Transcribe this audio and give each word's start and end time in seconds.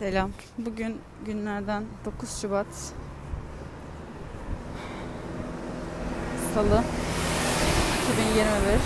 Selam. 0.00 0.30
Bugün 0.58 1.00
günlerden 1.26 1.84
9 2.04 2.40
Şubat. 2.40 2.66
Salı 6.54 6.82
2021. 8.12 8.80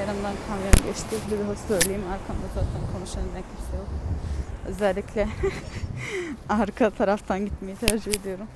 Yanımdan 0.00 0.34
kamyon 0.48 0.72
geçti. 0.86 1.16
Bir 1.30 1.38
daha 1.38 1.54
söyleyeyim. 1.54 2.02
Arkamda 2.12 2.46
zaten 2.54 2.92
konuşan 2.92 3.22
ne 3.22 3.42
kimse 3.42 3.76
yok. 3.76 3.88
Özellikle 4.68 5.28
arka 6.48 6.90
taraftan 6.90 7.44
gitmeyi 7.44 7.76
tercih 7.76 8.20
ediyorum. 8.20 8.46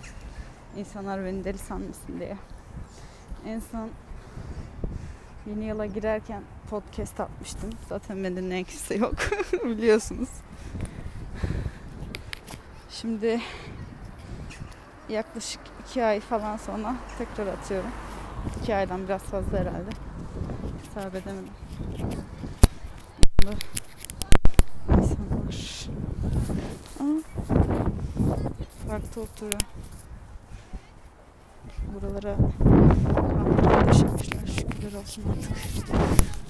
İnsanlar 0.77 1.25
beni 1.25 1.45
deli 1.45 1.59
sanmasın 1.59 2.21
diye. 2.21 2.37
En 3.47 3.63
son 3.73 3.91
yeni 5.47 5.65
yıla 5.65 5.87
girerken 5.87 6.43
podcast 6.71 7.21
atmıştım. 7.21 7.71
Zaten 7.89 8.25
beni 8.25 8.37
dinleyen 8.37 8.65
kimse 8.65 8.95
yok. 8.95 9.15
Biliyorsunuz. 9.65 10.29
Şimdi 13.01 13.41
yaklaşık 15.09 15.61
iki 15.81 16.05
ay 16.05 16.21
falan 16.21 16.57
sonra 16.57 16.95
tekrar 17.19 17.47
atıyorum. 17.47 17.91
İki 18.63 18.75
aydan 18.75 19.05
biraz 19.05 19.23
fazla 19.23 19.59
herhalde. 19.59 19.91
Hesap 20.95 21.15
edemedim. 21.15 21.53
Burada 23.43 23.57
insanlar. 24.89 25.89
Aa, 27.01 27.23
parkta 28.89 29.21
oturuyor. 29.21 29.61
Buralara 31.95 32.37
kaldırım 32.37 33.89
döşemişler. 33.89 34.47
Şükürler 34.47 35.01
olsun 35.01 35.25
artık. 35.31 35.97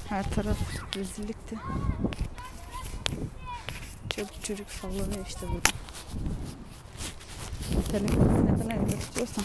Her 0.08 0.30
taraf 0.30 0.58
rezillikti. 0.96 1.56
Çocuk 4.20 4.44
çocuk 4.44 4.70
sallanıyor 4.70 5.26
işte 5.26 5.46
burada. 5.48 5.70
Telefonu 7.90 8.46
neden 8.46 8.70
evde 8.70 8.98
tutuyorsam 8.98 9.44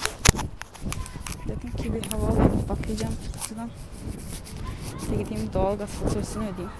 dedim 1.48 1.72
ki 1.72 1.94
bir 1.94 2.12
hava 2.12 2.28
alayım 2.28 2.66
bakacağım 2.70 3.14
kutudan. 3.34 3.70
İşte 5.02 5.16
gideyim 5.16 5.54
doğalgaz 5.54 5.90
faturasını 5.90 6.44
ödeyeyim. 6.44 6.72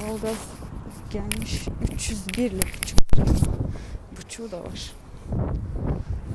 Doğalgaz 0.00 0.36
gelmiş 1.10 1.68
301 1.92 2.50
lira 2.50 2.62
buçuk 2.82 2.98
lira. 3.16 3.24
Buçuğu 4.16 4.50
da 4.50 4.64
var. 4.64 4.92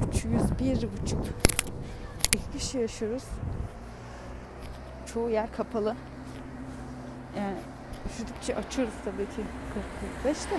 301 0.09 0.75
buçuk. 0.75 1.25
İki 2.33 2.57
kişi 2.57 2.77
yaşıyoruz. 2.77 3.23
Çoğu 5.13 5.29
yer 5.29 5.51
kapalı. 5.57 5.95
Yani 7.37 7.57
üşüdükçe 8.09 8.55
açıyoruz 8.55 8.93
tabii 9.05 9.25
ki 9.25 9.41
40-45 10.25 10.33
de. 10.51 10.55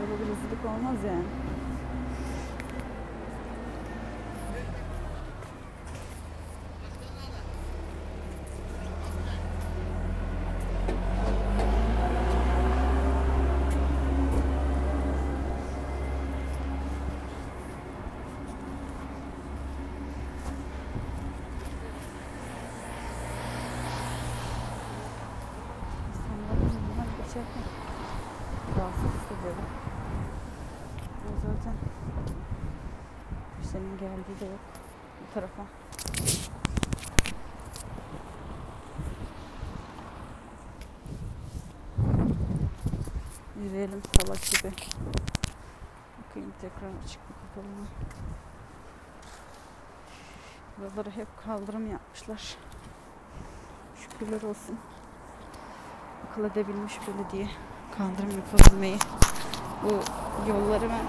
Öyle 0.00 0.12
bir 0.12 0.26
rezillik 0.26 0.64
olmaz 0.64 0.96
yani. 1.06 1.24
Geldiği 34.00 34.40
de 34.40 34.44
yok 34.44 34.60
bu 35.20 35.34
tarafa. 35.34 35.62
Yürüyelim 43.62 44.02
salak 44.02 44.42
gibi. 44.42 44.72
Bakayım 46.28 46.52
tekrar 46.60 47.04
açık 47.04 47.20
mı 47.30 47.36
kapalı 47.42 47.72
mı? 47.72 47.86
Buraları 50.78 51.10
hep 51.10 51.28
kaldırım 51.44 51.90
yapmışlar. 51.90 52.56
Şükürler 53.96 54.42
olsun 54.42 54.78
akıl 56.30 56.44
edebilmiş 56.44 56.98
belediye 57.08 57.48
kaldırım 57.98 58.30
yapabilmeyi. 58.30 58.98
Bu 59.84 59.88
yolları 60.48 60.90
ben 60.90 61.04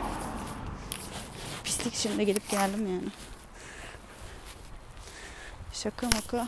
pislik 1.81 1.95
içinde 1.95 2.23
gelip 2.23 2.49
geldim 2.49 2.87
yani. 2.87 3.11
Şaka 5.73 6.07
maka 6.07 6.47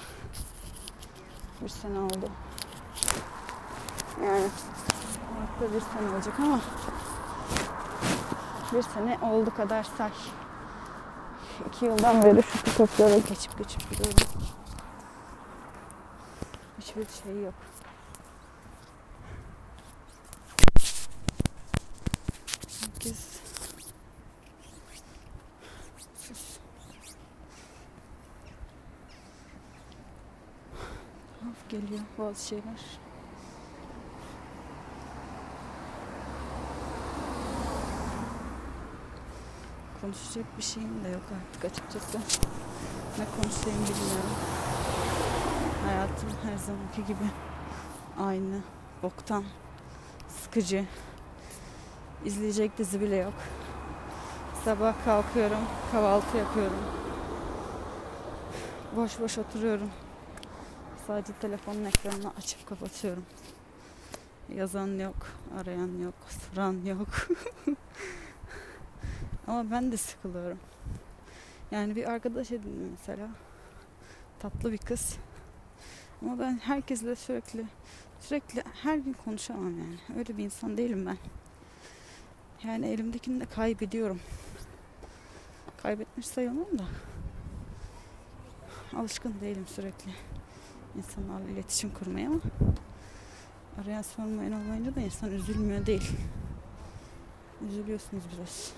bir 1.61 1.69
sene 1.69 1.99
oldu. 1.99 2.29
Yani 4.23 4.47
hatta 5.39 5.73
bir 5.73 5.81
sene 5.81 6.09
olacak 6.16 6.39
ama 6.39 6.59
bir 8.73 8.81
sene 8.81 9.19
oldu 9.22 9.55
kadar 9.55 9.83
say. 9.97 10.11
İki 11.67 11.85
yıldan 11.85 12.23
beri 12.23 12.43
şu 12.43 12.72
sokaklara 12.72 13.17
geçip 13.17 13.57
geçip 13.57 13.89
gidiyorum. 13.89 14.27
Hiçbir 16.79 17.07
şey 17.23 17.43
yok. 17.43 17.53
Herkes 22.81 23.43
sus. 26.27 26.59
Tuhaf 31.39 31.62
geliyor 31.73 32.00
bazı 32.17 32.47
şeyler. 32.47 33.00
Konuşacak 40.01 40.57
bir 40.57 40.63
şeyim 40.63 41.03
de 41.03 41.09
yok 41.09 41.22
artık 41.38 41.66
açıkçası. 41.66 42.17
Ne 43.17 43.25
konuşayım 43.25 43.79
bilmiyorum. 43.79 44.35
Hayatım 45.85 46.29
her 46.44 46.57
zamanki 46.57 47.06
gibi 47.06 47.29
aynı, 48.19 48.61
boktan, 49.03 49.44
sıkıcı. 50.28 50.85
İzleyecek 52.25 52.78
dizi 52.78 53.01
bile 53.01 53.16
yok. 53.16 53.34
Sabah 54.66 54.94
kalkıyorum, 55.05 55.57
kahvaltı 55.91 56.38
yapıyorum. 56.38 56.84
Boş 58.95 59.19
boş 59.19 59.38
oturuyorum. 59.38 59.90
Sadece 61.08 61.34
telefonun 61.34 61.86
ekranını 61.86 62.31
açıp 62.38 62.68
kapatıyorum. 62.68 63.25
Yazan 64.56 65.00
yok, 65.00 65.16
arayan 65.62 65.97
yok, 65.97 66.14
soran 66.30 66.86
yok. 66.86 67.08
Ama 69.47 69.72
ben 69.72 69.91
de 69.91 69.97
sıkılıyorum. 69.97 70.59
Yani 71.72 71.96
bir 71.96 72.12
arkadaş 72.12 72.52
edindim 72.52 72.90
mesela. 72.91 73.30
Tatlı 74.40 74.72
bir 74.72 74.78
kız. 74.78 75.18
Ama 76.22 76.40
ben 76.40 76.59
herkesle 76.64 77.16
sürekli 77.16 77.66
sürekli 78.20 78.64
her 78.84 78.97
gün 78.97 79.14
konuşamam 79.14 79.80
yani. 79.80 79.97
Öyle 80.18 80.38
bir 80.38 80.44
insan 80.44 80.78
değilim 80.78 81.06
ben. 81.06 81.18
Yani 82.64 82.88
elimdekini 82.88 83.40
de 83.40 83.46
kaybediyorum. 83.46 84.20
Kaybetmiş 85.84 86.28
sayılmam 86.28 86.80
da. 86.80 86.85
Alışkın 88.97 89.35
değilim 89.41 89.66
sürekli 89.68 90.12
insanlarla 90.97 91.49
iletişim 91.49 91.93
kurmaya 91.93 92.28
ama 92.28 92.40
arayan 93.81 94.01
sormayan 94.01 94.53
olmayınca 94.53 94.95
da 94.95 94.99
insan 94.99 95.31
üzülmüyor 95.31 95.85
değil. 95.85 96.11
Üzülüyorsunuz 97.67 98.23
biraz. 98.37 98.73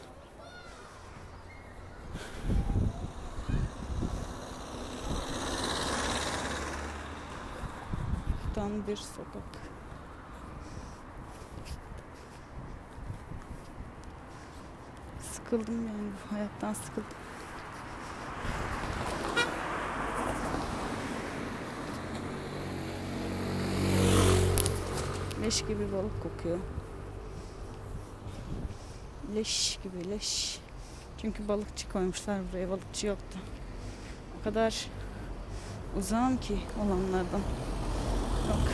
Buradan 8.55 8.87
bir 8.87 8.95
sokak. 8.97 9.43
Sıkıldım 15.21 15.87
yani 15.87 16.11
bu 16.11 16.35
hayattan 16.35 16.73
sıkıldım. 16.73 17.24
Leş 25.45 25.61
gibi 25.61 25.91
balık 25.93 26.23
kokuyor. 26.23 26.57
Leş 29.35 29.79
gibi 29.83 30.09
leş. 30.09 30.59
Çünkü 31.21 31.47
balıkçı 31.47 31.89
koymuşlar 31.89 32.39
buraya. 32.51 32.69
Balıkçı 32.69 33.07
yoktu. 33.07 33.39
O 34.39 34.43
kadar 34.43 34.87
uzağım 35.99 36.37
ki 36.37 36.57
olanlardan. 36.79 37.39
Yok. 38.49 38.71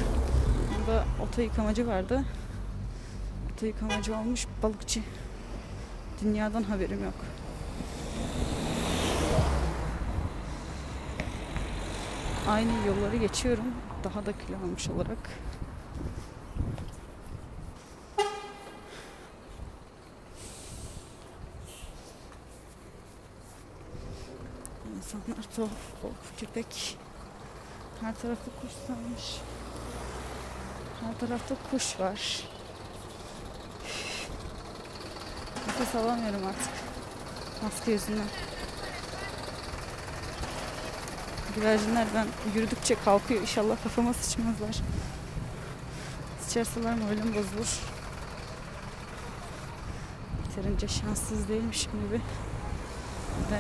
Burada 0.80 1.06
oto 1.22 1.42
yıkamacı 1.42 1.88
vardı. 1.88 2.24
Oto 3.54 3.66
yıkamacı 3.66 4.18
olmuş 4.18 4.48
balıkçı. 4.64 5.02
Dünyadan 6.22 6.64
haberim 6.64 7.04
yok. 7.04 7.14
Aynı 12.50 12.72
yolları 12.88 13.18
geçiyorum. 13.18 13.66
Daha 14.04 14.26
da 14.26 14.32
kilo 14.32 14.58
almış 14.58 14.90
olarak. 14.90 15.51
İnsanlar 25.12 25.44
tuhaf, 25.56 25.70
of 26.04 26.40
köpek. 26.40 26.98
Her 28.02 28.16
tarafta 28.16 28.52
kuş 28.62 28.72
sarmış. 28.88 29.38
Her 31.02 31.20
tarafta 31.20 31.56
kuş 31.72 32.00
var. 32.00 32.44
Nefes 35.68 35.96
alamıyorum 35.96 36.48
artık. 36.48 36.74
Maske 37.64 37.92
yüzünden. 37.92 38.28
Güvercinler 41.56 42.08
ben 42.16 42.28
yürüdükçe 42.56 42.96
kalkıyor. 43.06 43.42
İnşallah 43.42 43.84
kafama 43.84 44.14
sıçmazlar. 44.14 44.82
Sıçarsalar 46.42 46.94
moralim 46.94 47.36
bozulur. 47.36 47.80
Yeterince 50.50 50.88
şanssız 50.88 51.50
değilmişim 51.50 51.92
gibi. 51.92 52.22
Ve 53.52 53.60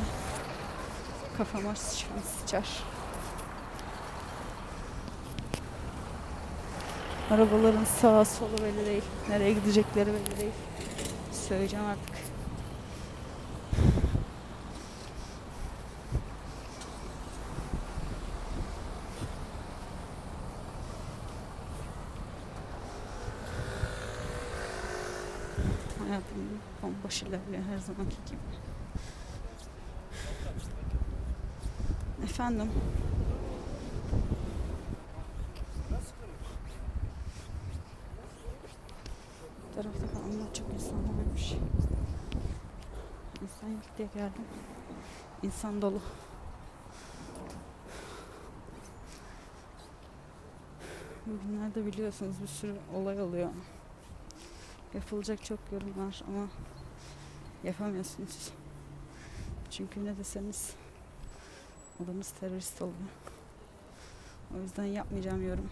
kafama 1.41 1.75
sıçar. 1.75 2.67
Arabaların 7.29 7.83
sağa 7.83 8.25
solu 8.25 8.57
belli 8.57 8.85
değil. 8.85 9.03
Nereye 9.29 9.53
gidecekleri 9.53 10.07
belli 10.07 10.37
değil. 10.37 10.51
Söyleyeceğim 11.31 11.85
artık. 11.85 12.15
Hayatım 25.99 26.37
bomboş 26.81 27.21
ilerliyor 27.23 27.63
her 27.73 27.77
zamanki 27.77 28.17
gibi. 28.27 28.80
Efendim. 32.41 32.71
Bu 39.69 39.75
tarafta 39.75 40.07
falan 40.07 40.53
çok 40.53 40.73
insan 40.73 40.93
varmış. 40.93 41.53
İnsan 43.41 43.69
yok 43.69 43.97
diye 43.97 44.07
geldim. 44.13 44.43
İnsan 45.43 45.81
dolu. 45.81 46.01
Bugünlerde 51.25 51.85
biliyorsunuz 51.85 52.41
bir 52.41 52.47
sürü 52.47 52.75
olay 52.95 53.21
oluyor. 53.21 53.49
Yapılacak 54.93 55.43
çok 55.43 55.59
yorum 55.71 56.07
var 56.07 56.23
ama 56.27 56.47
yapamıyorsunuz. 57.63 58.51
Çünkü 59.69 60.05
ne 60.05 60.17
deseniz 60.17 60.80
olanız 62.01 62.31
terörist 62.39 62.81
oluyor. 62.81 62.95
O 64.57 64.61
yüzden 64.61 64.83
yapmayacağım 64.83 65.47
yorum. 65.47 65.69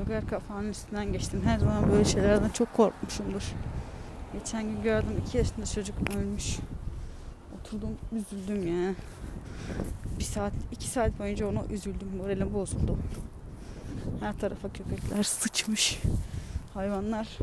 Logar 0.00 0.26
kafanın 0.26 0.68
üstünden 0.68 1.12
geçtim. 1.12 1.42
Her 1.44 1.58
zaman 1.58 1.92
böyle 1.92 2.04
şeylerden 2.04 2.48
çok 2.48 2.72
korkmuşumdur. 2.72 3.52
Geçen 4.32 4.62
gün 4.62 4.82
gördüm 4.82 5.22
iki 5.26 5.38
yaşında 5.38 5.66
çocuk 5.66 5.96
ölmüş. 6.16 6.58
Oturdum 7.74 7.98
üzüldüm 8.12 8.86
ya. 8.86 8.94
Bir 10.18 10.24
saat, 10.24 10.52
iki 10.72 10.88
saat 10.88 11.18
boyunca 11.18 11.46
ona 11.48 11.64
üzüldüm. 11.64 12.08
Moralim 12.16 12.54
bozuldu. 12.54 12.98
Her 14.20 14.38
tarafa 14.38 14.72
köpekler 14.72 15.22
sıçmış. 15.22 16.00
Hayvanlar 16.74 17.38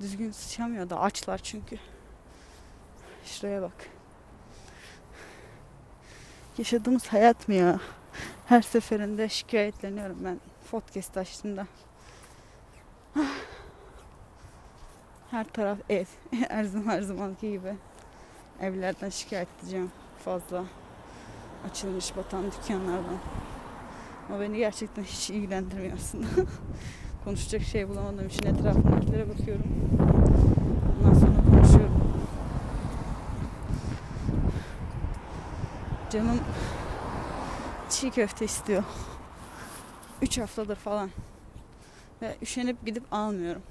düzgün 0.00 0.30
sıçamıyor 0.30 0.90
da 0.90 1.00
açlar 1.00 1.38
çünkü. 1.38 1.78
Şuraya 3.24 3.62
bak. 3.62 3.88
Yaşadığımız 6.58 7.06
hayat 7.06 7.48
mı 7.48 7.54
ya? 7.54 7.80
Her 8.46 8.62
seferinde 8.62 9.28
şikayetleniyorum 9.28 10.18
ben 10.24 10.40
podcast 10.70 11.16
açtığımda. 11.16 11.66
Her 15.30 15.44
taraf 15.44 15.78
ev. 15.90 16.06
Her 16.48 16.64
zaman 16.64 16.92
her 16.92 17.02
zamanki 17.02 17.50
gibi. 17.50 17.74
Evlerden 18.62 19.08
şikayet 19.08 19.48
edeceğim 19.58 19.90
fazla. 20.24 20.64
Açılmış 21.70 22.16
batan 22.16 22.44
dükkanlardan. 22.44 23.18
Ama 24.28 24.40
beni 24.40 24.56
gerçekten 24.56 25.02
hiç 25.02 25.30
ilgilendirmiyor 25.30 25.96
aslında. 25.96 26.26
Konuşacak 27.24 27.62
şey 27.62 27.88
bulamadığım 27.88 28.26
için 28.26 28.46
etrafımdakilere 28.46 29.28
bakıyorum. 29.28 29.64
Ondan 30.98 31.14
sonra 31.14 31.50
konuşuyorum. 31.50 32.02
Canım 36.10 36.40
çiğ 37.90 38.10
köfte 38.10 38.44
istiyor. 38.44 38.84
3 40.22 40.38
haftadır 40.38 40.76
falan. 40.76 41.10
Ve 42.22 42.36
üşenip 42.42 42.86
gidip 42.86 43.04
almıyorum. 43.12 43.62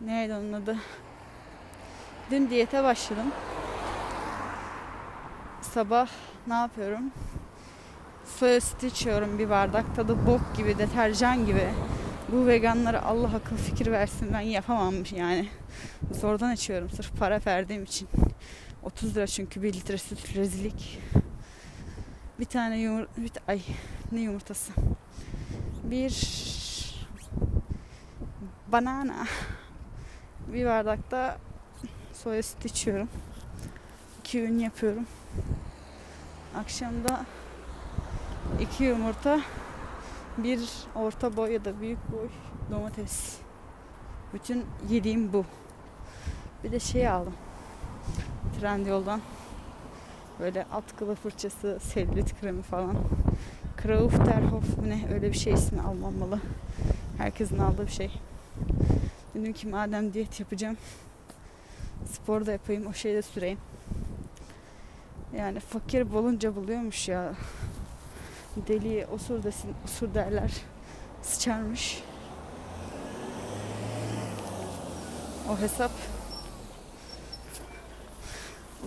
Neydi 0.00 0.34
onun 0.34 0.52
adı? 0.52 0.76
Dün 2.30 2.50
diyete 2.50 2.84
başladım. 2.84 3.32
Sabah 5.60 6.08
ne 6.46 6.54
yapıyorum? 6.54 7.02
Soya 8.24 8.60
sütü 8.60 8.86
içiyorum 8.86 9.38
bir 9.38 9.50
bardak. 9.50 9.96
Tadı 9.96 10.26
bok 10.26 10.40
gibi, 10.56 10.78
deterjan 10.78 11.46
gibi. 11.46 11.68
Bu 12.32 12.46
veganlara 12.46 13.02
Allah 13.02 13.26
akıl 13.26 13.56
fikir 13.56 13.92
versin. 13.92 14.28
Ben 14.32 14.40
yapamam 14.40 14.94
yani. 15.16 15.48
Zordan 16.12 16.52
içiyorum 16.52 16.90
sırf 16.90 17.18
para 17.18 17.40
verdiğim 17.46 17.82
için. 17.84 18.08
30 18.82 19.16
lira 19.16 19.26
çünkü 19.26 19.62
bir 19.62 19.72
litre 19.72 19.98
süt 19.98 20.36
rezillik. 20.36 20.98
Bir 22.40 22.44
tane 22.44 22.78
yumurta, 22.78 23.22
bir, 23.22 23.32
ay 23.48 23.60
ne 24.12 24.20
yumurtası? 24.20 24.72
Bir 25.84 26.14
banana. 28.72 29.26
Bir 30.48 30.66
bardakta 30.66 31.38
soya 32.24 32.42
sütü 32.42 32.68
içiyorum. 32.68 33.08
İki 34.20 34.42
ün 34.42 34.58
yapıyorum. 34.58 35.06
Akşamda 36.56 37.24
iki 38.60 38.84
yumurta, 38.84 39.40
bir 40.38 40.60
orta 40.94 41.36
boy 41.36 41.52
ya 41.52 41.64
da 41.64 41.80
büyük 41.80 42.12
boy 42.12 42.28
domates. 42.70 43.36
Bütün 44.34 44.64
yediğim 44.90 45.32
bu. 45.32 45.44
Bir 46.64 46.72
de 46.72 46.80
şey 46.80 47.08
aldım. 47.08 47.34
Trendyol'dan 48.60 49.20
böyle 50.40 50.64
atkılı 50.72 51.14
fırçası, 51.14 51.78
selülit 51.82 52.40
kremi 52.40 52.62
falan. 52.62 52.96
Kraufterhof 53.76 54.78
mu 54.78 54.88
ne 54.88 55.14
öyle 55.14 55.28
bir 55.32 55.38
şey 55.38 55.52
ismi 55.52 55.80
almamalı. 55.80 56.40
Herkesin 57.18 57.58
aldığı 57.58 57.86
bir 57.86 57.92
şey. 57.92 58.20
Dedim 59.34 59.52
ki 59.52 59.68
madem 59.68 60.12
diyet 60.12 60.40
yapacağım 60.40 60.76
spor 62.10 62.46
da 62.46 62.52
yapayım 62.52 62.86
o 62.86 62.92
şeyi 62.92 63.14
de 63.14 63.22
süreyim. 63.22 63.58
Yani 65.36 65.60
fakir 65.60 66.12
bulunca 66.12 66.56
buluyormuş 66.56 67.08
ya. 67.08 67.34
Deliye 68.56 69.06
osur 69.06 69.42
desin, 69.42 69.74
osur 69.84 70.14
derler. 70.14 70.50
Sıçarmış. 71.22 72.02
O 75.50 75.58
hesap. 75.60 75.90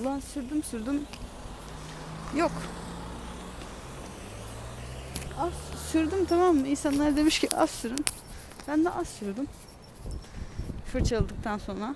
Ulan 0.02 0.20
sürdüm 0.20 0.64
sürdüm. 0.64 1.02
Yok. 2.36 2.52
Az 5.40 5.54
sürdüm 5.92 6.26
tamam 6.26 6.56
mı? 6.56 6.68
İnsanlar 6.68 7.16
demiş 7.16 7.40
ki 7.40 7.50
az 7.56 7.70
sürün. 7.70 8.06
Ben 8.68 8.86
de 8.86 8.90
az 8.90 9.08
sürdüm. 9.08 9.48
Fırçaladıktan 10.94 11.58
sonra 11.58 11.96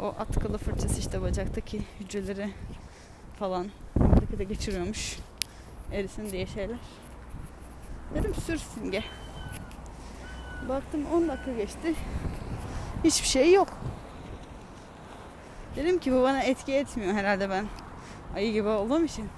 o 0.00 0.14
atkılı 0.18 0.58
fırçası 0.58 1.00
işte 1.00 1.22
bacaktaki 1.22 1.82
hücreleri 2.00 2.50
falan 3.38 3.66
harekete 3.98 4.44
geçiriyormuş. 4.44 5.16
Erisin 5.92 6.30
diye 6.30 6.46
şeyler. 6.46 6.78
Dedim 8.14 8.34
sür 8.34 8.58
simge. 8.58 9.04
Baktım 10.68 11.06
10 11.14 11.28
dakika 11.28 11.52
geçti. 11.52 11.94
Hiçbir 13.04 13.28
şey 13.28 13.52
yok. 13.52 13.68
Dedim 15.76 15.98
ki 15.98 16.12
bu 16.12 16.22
bana 16.22 16.42
etki 16.42 16.72
etmiyor 16.72 17.14
herhalde 17.14 17.50
ben 17.50 17.66
ayı 18.34 18.52
gibi 18.52 18.68
olduğum 18.68 19.04
için. 19.04 19.28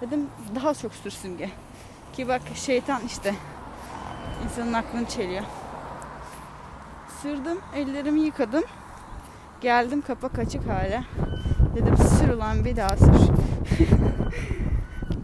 Dedim 0.00 0.26
daha 0.54 0.74
çok 0.74 0.94
sür 0.94 1.10
simge. 1.10 1.50
Ki 2.12 2.28
bak 2.28 2.42
şeytan 2.54 3.02
işte 3.06 3.34
insanın 4.44 4.72
aklını 4.72 5.08
çeliyor. 5.08 5.44
Sürdüm, 7.22 7.58
ellerimi 7.74 8.20
yıkadım. 8.20 8.64
Geldim 9.60 10.02
kapak 10.02 10.38
açık 10.38 10.66
hala. 10.66 11.04
Dedim 11.74 11.96
sür 11.96 12.28
ulan 12.28 12.64
bir 12.64 12.76
daha 12.76 12.96
sür. 12.96 13.06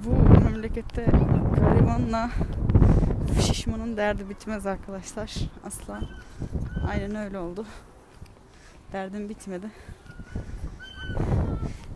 Bu 0.05 0.41
memlekette 0.45 1.07
garibanla 1.61 2.31
şişmanın 3.41 3.97
derdi 3.97 4.29
bitmez 4.29 4.67
arkadaşlar. 4.67 5.35
Asla. 5.67 6.01
Aynen 6.91 7.15
öyle 7.15 7.39
oldu. 7.39 7.67
Derdim 8.93 9.29
bitmedi. 9.29 9.71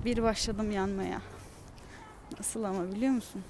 Bir 0.04 0.22
başladım 0.22 0.70
yanmaya. 0.70 1.20
Nasıl 2.38 2.64
ama 2.64 2.92
biliyor 2.92 3.12
musun? 3.12 3.42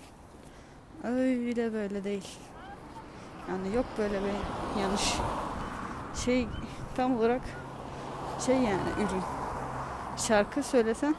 Öyle 1.05 1.73
böyle 1.73 2.05
değil. 2.05 2.39
Yani 3.49 3.77
yok 3.77 3.87
böyle 3.99 4.21
bir 4.21 4.81
yanlış. 4.81 5.15
Şey 6.15 6.49
tam 6.97 7.19
olarak 7.19 7.43
şey 8.47 8.55
yani 8.55 8.91
ürün. 8.99 9.23
Şarkı 10.17 10.63
söylesen 10.63 11.15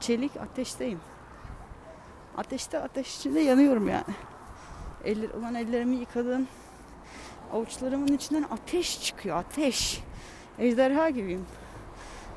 çelik 0.00 0.36
ateşteyim. 0.36 1.00
Ateşte 2.36 2.78
ateş 2.78 3.16
içinde 3.16 3.40
yanıyorum 3.40 3.88
yani. 3.88 4.14
Eller, 5.04 5.30
ulan 5.30 5.54
ellerimi 5.54 5.96
yıkadım. 5.96 6.48
Avuçlarımın 7.52 8.06
içinden 8.06 8.42
ateş 8.50 9.02
çıkıyor 9.02 9.36
ateş. 9.36 10.02
Ejderha 10.58 11.10
gibiyim. 11.10 11.46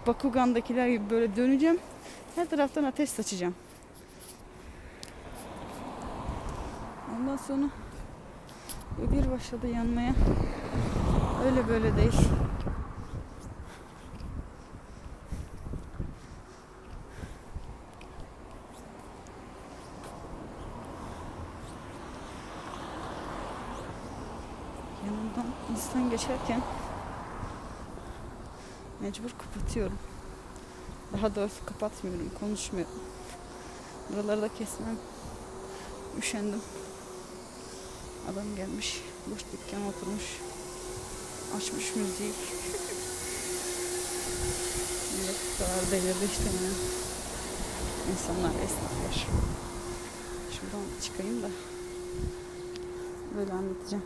Bakugan'dakiler 0.08 0.88
gibi 0.88 1.10
böyle 1.10 1.36
döneceğim. 1.36 1.80
Her 2.36 2.50
taraftan 2.50 2.84
ateş 2.84 3.10
saçacağım. 3.10 3.56
Ondan 7.18 7.38
sonra 7.38 7.66
bir 8.98 9.32
başladı 9.32 9.68
yanmaya. 9.68 10.13
Öyle 11.46 11.68
böyle 11.68 11.98
değil. 11.98 12.14
Yanımdan 25.06 25.46
insan 25.72 26.10
geçerken 26.10 26.62
mecbur 29.02 29.30
kapatıyorum. 29.30 29.98
Daha 31.14 31.36
doğrusu 31.36 31.66
kapatmıyorum, 31.66 32.32
konuşmuyorum. 32.40 32.94
Buraları 34.10 34.42
da 34.42 34.48
kesmem. 34.48 34.98
Üşendim. 36.20 36.62
Adam 38.32 38.56
gelmiş, 38.56 39.02
boş 39.28 39.40
dükkana 39.40 39.88
oturmuş. 39.88 40.40
Açmış 41.58 41.96
müziği. 41.96 42.34
Millet 45.18 45.36
bu 45.54 45.64
kadar 45.64 45.92
delirdi 45.92 46.26
işte 46.32 46.44
yani. 46.44 46.74
İnsanlar, 48.12 48.50
esnaflar. 48.50 49.28
Şuradan 50.52 50.86
çıkayım 51.04 51.44
da 51.44 51.50
böyle 53.38 53.54
anlatacağım. 53.54 54.04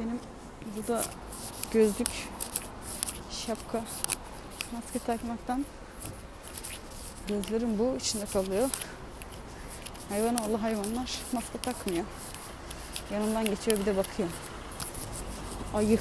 Benim 0.00 0.20
burada 0.76 1.04
gözlük, 1.72 2.28
şapka, 3.30 3.84
maske 4.72 4.98
takmaktan 4.98 5.64
gözlerim 7.28 7.78
bu 7.78 7.96
içinde 7.96 8.26
kalıyor. 8.26 8.70
Hayvan 10.08 10.36
oğlu 10.36 10.62
hayvanlar 10.62 11.18
maske 11.32 11.58
takmıyor. 11.62 12.04
Yanımdan 13.12 13.44
geçiyor 13.44 13.78
bir 13.78 13.86
de 13.86 13.96
bakıyor. 13.96 14.28
Ayı. 15.74 15.98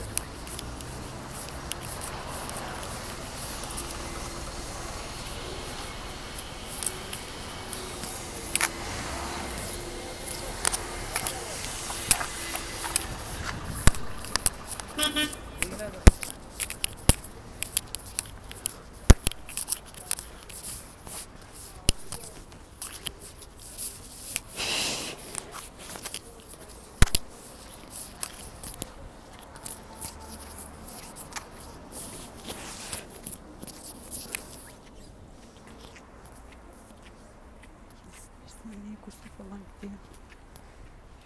Hastaneye 38.43 38.95
kursu 39.01 39.17
falan 39.37 39.59
gidiyor. 39.75 39.99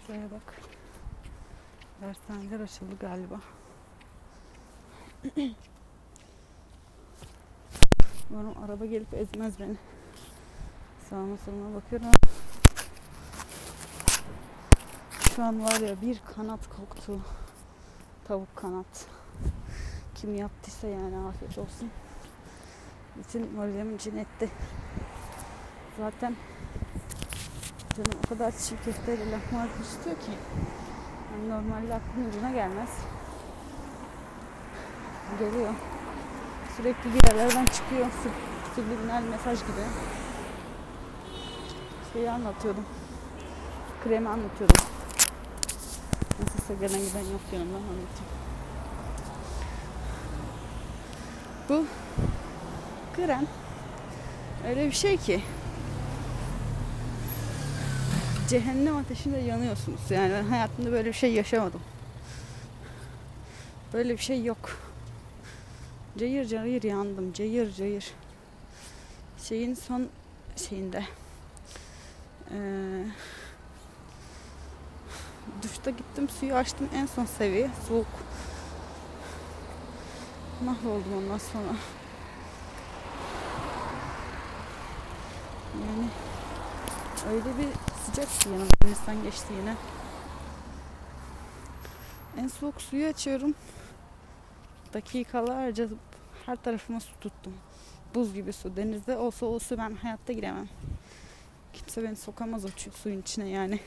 Şuraya 0.06 0.30
bak. 0.30 0.54
Dershaneler 2.54 2.60
açıldı 2.60 2.96
galiba. 3.00 3.40
Umarım 8.30 8.64
araba 8.64 8.86
gelip 8.86 9.14
ezmez 9.14 9.60
beni. 9.60 9.76
Sağıma 11.10 11.36
soluma 11.36 11.74
bakıyorum. 11.74 12.08
Şu 15.36 15.44
an 15.44 15.64
var 15.64 15.80
ya 15.80 16.00
bir 16.02 16.20
kanat 16.34 16.68
koktu. 16.76 17.20
Tavuk 18.24 18.56
kanat. 18.56 19.06
Kim 20.14 20.34
yaptıysa 20.34 20.88
yani 20.88 21.16
afiyet 21.18 21.58
olsun. 21.58 21.90
Bütün 23.16 23.52
moralimin 23.52 23.96
için 23.96 24.16
etti. 24.16 24.50
Zaten 25.98 26.36
canım 27.96 28.12
o 28.24 28.28
kadar 28.28 28.52
çiğ 28.52 28.76
köfteyle 28.84 29.30
lahmacun 29.30 29.82
istiyor 29.82 30.16
ki. 30.16 30.32
Yani 31.34 31.50
normalde 31.50 31.94
aklın 31.94 32.28
ucuna 32.28 32.50
gelmez. 32.50 32.88
Geliyor. 35.38 35.74
Sürekli 36.76 37.14
bir 37.14 37.28
yerlerden 37.28 37.66
çıkıyor. 37.66 38.06
Sub- 38.06 38.74
Subliminal 38.74 39.22
mesaj 39.22 39.60
gibi. 39.60 39.84
Şeyi 42.12 42.30
anlatıyordum. 42.30 42.84
Kremi 44.04 44.28
anlatıyordum. 44.28 44.86
Nasılsa 46.40 46.74
gelen 46.74 47.00
giden 47.00 47.32
yok 47.32 47.40
yanımdan 47.52 47.74
anlatayım. 47.78 48.34
Bu 51.68 51.84
krem 53.16 53.46
öyle 54.68 54.86
bir 54.86 54.92
şey 54.92 55.16
ki 55.16 55.42
cehennem 58.48 58.96
ateşinde 58.96 59.38
yanıyorsunuz. 59.38 60.00
Yani 60.10 60.32
ben 60.32 60.44
hayatımda 60.44 60.92
böyle 60.92 61.08
bir 61.08 61.12
şey 61.12 61.32
yaşamadım. 61.32 61.80
Böyle 63.92 64.12
bir 64.12 64.22
şey 64.22 64.44
yok. 64.44 64.78
Cayır 66.18 66.44
cayır 66.44 66.82
yandım. 66.82 67.32
Cayır 67.32 67.74
cayır. 67.74 68.12
Şeyin 69.38 69.74
son 69.74 70.08
şeyinde. 70.56 71.04
Ee, 72.50 73.06
duşta 75.62 75.90
gittim 75.90 76.28
suyu 76.28 76.54
açtım 76.54 76.88
en 76.94 77.06
son 77.06 77.24
seviye 77.24 77.70
soğuk. 77.88 78.06
Mahvoldum 80.64 81.16
ondan 81.18 81.38
sonra. 81.38 81.76
Yani 85.74 86.08
öyle 87.30 87.58
bir 87.58 87.93
sıcak 88.04 88.40
ki 88.40 88.48
yanımdan 88.48 88.88
insan 88.88 89.22
geçti 89.22 89.46
yine. 89.60 89.74
En 92.38 92.48
soğuk 92.48 92.82
suyu 92.82 93.06
açıyorum. 93.06 93.54
Dakikalarca 94.94 95.88
her 96.46 96.56
tarafıma 96.56 97.00
su 97.00 97.20
tuttum. 97.20 97.54
Buz 98.14 98.34
gibi 98.34 98.52
su. 98.52 98.76
Denizde 98.76 99.16
olsa 99.16 99.46
o 99.46 99.58
su 99.58 99.78
ben 99.78 99.94
hayatta 99.94 100.32
giremem. 100.32 100.68
Kimse 101.72 102.02
beni 102.02 102.16
sokamaz 102.16 102.64
o 102.64 102.68
suyun 103.02 103.20
içine 103.20 103.48
yani. 103.48 103.80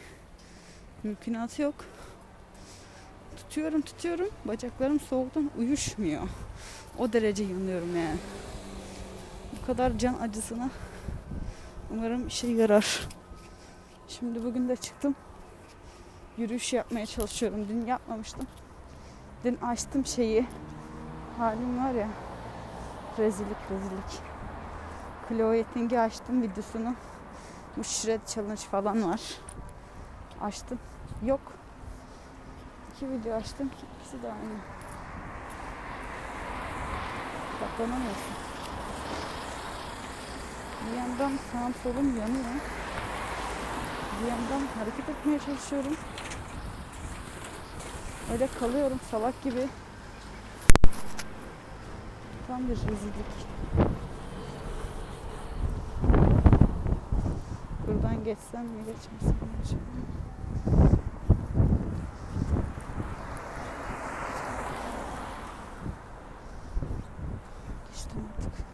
Mümkünatı 1.04 1.62
yok. 1.62 1.76
Tutuyorum 3.38 3.82
tutuyorum. 3.82 4.30
Bacaklarım 4.46 5.00
soğuktan 5.00 5.52
uyuşmuyor. 5.58 6.22
O 7.00 7.14
derece 7.14 7.44
yanıyorum 7.44 7.98
yani. 7.98 8.18
Bu 9.52 9.66
kadar 9.66 9.98
can 9.98 10.14
acısına 10.14 10.70
umarım 11.92 12.28
işe 12.28 12.48
yarar. 12.48 13.08
Şimdi 14.08 14.44
bugün 14.44 14.70
de 14.70 14.76
çıktım. 14.76 15.16
Yürüyüş 16.38 16.74
yapmaya 16.74 17.06
çalışıyorum. 17.06 17.68
Dün 17.70 17.86
yapmamıştım. 17.86 18.48
Dün 19.44 19.56
açtım 19.56 20.06
şeyi. 20.06 20.48
Halim 21.38 21.86
var 21.86 21.92
ya. 21.92 22.08
Rezillik 23.18 23.58
rezillik. 23.72 24.22
Chloe 25.30 25.64
Ting'i 25.74 26.00
açtım 26.00 26.42
videosunu. 26.42 26.96
Bu 27.78 27.84
shred 27.84 28.22
challenge 28.28 28.62
falan 28.62 29.12
var. 29.12 29.22
Açtım. 30.42 30.80
Yok. 31.26 31.42
İki 32.96 33.10
video 33.10 33.36
açtım. 33.36 33.72
İkisi 34.00 34.24
de 34.24 34.28
aynı. 34.28 34.58
Saklanamıyorsun. 37.60 38.34
Bir 40.86 40.98
yandan 40.98 41.32
sağım 41.52 41.74
solum 41.84 42.18
yanıyor. 42.18 42.62
Bir 44.24 44.28
yandan 44.28 44.68
hareket 44.80 45.10
etmeye 45.10 45.40
çalışıyorum. 45.40 45.98
Öyle 48.32 48.48
kalıyorum 48.60 49.00
salak 49.12 49.44
gibi. 49.44 49.68
Tam 52.48 52.64
bir 52.64 52.76
rezillik. 52.76 53.48
Buradan 57.88 58.24
geçsem 58.24 58.64
mi 58.64 58.80
geçmesem 58.86 59.36
mi 59.36 59.56
acaba? 59.64 59.82
Geçtim 67.92 68.22
artık. 68.38 68.68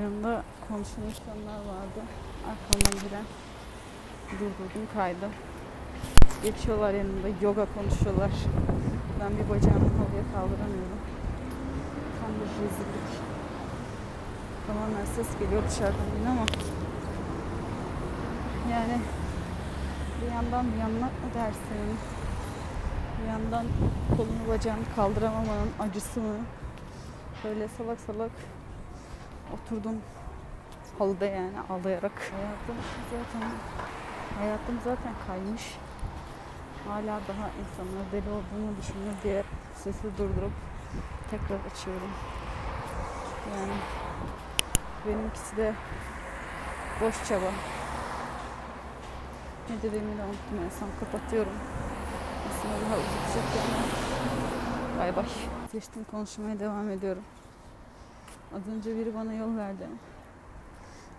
Yanımda 0.00 0.42
konuşan 0.68 1.02
insanlar 1.02 1.58
vardı. 1.72 2.00
Arkamdan 2.50 3.08
giren 3.08 3.24
durdurdum 4.32 4.86
kaydı. 4.94 5.28
Geçiyorlar 6.42 6.94
yanımda 6.94 7.28
yoga 7.42 7.66
konuşuyorlar. 7.74 8.30
Ben 9.20 9.30
bir 9.38 9.48
bacağımı 9.50 9.88
halıya 9.98 10.24
kaldıramıyorum. 10.34 11.00
Tam 12.20 12.30
bir 12.40 12.50
rezillik. 12.62 13.10
Tamamen 14.66 15.04
ses 15.16 15.38
geliyor 15.38 15.62
dışarıdan 15.68 16.10
yine 16.18 16.30
ama 16.30 16.46
yani 18.70 18.98
bir 20.22 20.32
yandan 20.34 20.72
bir 20.72 20.78
yandan 20.78 21.10
mı 21.20 21.28
dersin? 21.34 21.98
Bir 23.22 23.28
yandan 23.28 23.66
kolunu 24.16 24.48
bacağını 24.48 24.84
kaldıramamanın 24.96 25.70
acısını 25.80 26.36
böyle 27.44 27.68
salak 27.68 28.00
salak 28.00 28.30
oturdum 29.54 29.96
halıda 30.98 31.26
yani 31.26 31.60
ağlayarak. 31.70 32.32
Hayatım 32.32 32.76
zaten 33.10 33.48
hayatım 34.38 34.78
zaten 34.84 35.12
kaymış. 35.26 35.76
Hala 36.88 37.20
daha 37.28 37.50
insanlar 37.60 38.12
deli 38.12 38.30
olduğunu 38.30 38.76
düşünüyor 38.80 39.14
diye 39.22 39.42
sesi 39.74 40.18
durdurup 40.18 40.52
tekrar 41.30 41.72
açıyorum. 41.72 42.10
Yani 43.56 43.72
benimkisi 45.06 45.56
de 45.56 45.74
boş 47.00 47.28
çaba. 47.28 47.50
Ne 49.70 49.76
dediğimi 49.82 50.18
de 50.18 50.22
unuttum 50.22 50.70
son 50.80 50.88
kapatıyorum. 51.00 51.52
Aslında 52.50 52.74
daha 52.74 52.94
uzatacak 52.98 53.44
yani. 53.56 54.98
Bay 54.98 55.16
bay. 55.16 55.26
Seçtim 55.72 56.04
konuşmaya 56.10 56.60
devam 56.60 56.90
ediyorum. 56.90 57.22
Az 58.54 58.68
önce 58.76 58.96
biri 58.96 59.14
bana 59.14 59.34
yol 59.34 59.56
verdi. 59.56 59.86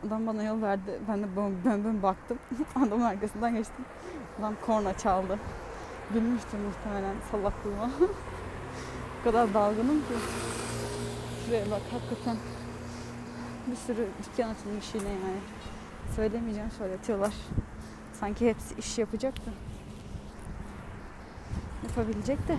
Adam 0.07 0.27
bana 0.27 0.43
yol 0.43 0.61
verdi. 0.61 0.99
Ben 1.07 1.23
de 1.23 1.27
ben, 1.65 1.85
ben 1.85 2.03
baktım. 2.03 2.39
Adamın 2.75 3.05
arkasından 3.05 3.55
geçtim. 3.55 3.85
Adam 4.39 4.53
korna 4.65 4.97
çaldı. 4.97 5.39
Gülmüştü 6.13 6.57
muhtemelen 6.57 7.15
salaklığıma. 7.31 7.89
o 9.21 9.23
kadar 9.23 9.53
dalgınım 9.53 9.99
ki. 9.99 10.13
Şuraya 11.45 11.71
bak 11.71 11.81
hakikaten 11.91 12.37
bir 13.67 13.75
sürü 13.75 14.07
dükkan 14.23 14.49
açılmış 14.49 14.95
yine 14.95 15.09
yani. 15.09 15.41
Söylemeyeceğim 16.15 16.71
söyletiyorlar. 16.71 17.33
Sanki 18.13 18.49
hepsi 18.49 18.75
iş 18.75 18.97
yapacak 18.97 19.37
da. 19.37 19.51
Yapabilecek 21.83 22.47
de. 22.47 22.57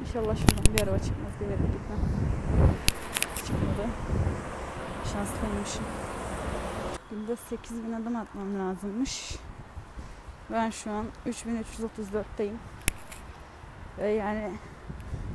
İnşallah 0.00 0.36
şuradan 0.36 0.74
bir 0.74 0.82
araba 0.82 0.98
çıkmaz 0.98 1.32
diye 1.40 1.50
gitmem 1.50 2.89
çıkmadı. 3.50 3.88
Şanslıymışım. 5.12 5.84
Günde 7.10 7.36
8000 7.36 7.92
adım 7.92 8.16
atmam 8.16 8.58
lazımmış. 8.58 9.36
Ben 10.52 10.70
şu 10.70 10.90
an 10.90 11.06
3334'teyim. 11.26 12.56
Ve 13.98 14.10
yani 14.10 14.50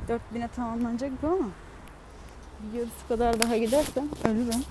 4000'e 0.08 0.48
tamamlanacak 0.48 1.22
bu 1.22 1.26
ama 1.26 1.48
bir 2.60 2.78
yarısı 2.78 3.08
kadar 3.08 3.40
daha 3.40 3.56
gidersem 3.56 4.08
ölürüm. 4.24 4.64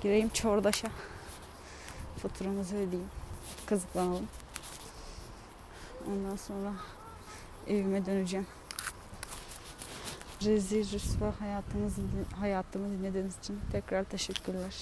Gireyim 0.00 0.28
Çordaş'a. 0.28 0.88
Faturamızı 2.22 2.76
ödeyeyim. 2.76 3.10
Kazıklanalım. 3.66 4.28
Ondan 6.08 6.36
sonra 6.36 6.72
evime 7.66 8.06
döneceğim 8.06 8.46
rezil 10.44 10.92
rüsva 10.92 11.34
hayatımızı, 11.40 12.02
hayatımı 12.40 12.98
dinlediğiniz 12.98 13.38
için 13.38 13.60
tekrar 13.72 14.04
teşekkürler. 14.04 14.74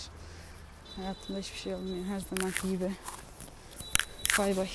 Hayatımda 0.97 1.39
hiçbir 1.39 1.59
şey 1.59 1.75
olmuyor 1.75 2.05
her 2.05 2.21
zamanki 2.21 2.69
gibi. 2.69 2.93
Bay 4.39 4.57
bay. 4.57 4.69